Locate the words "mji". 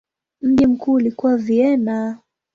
0.41-0.67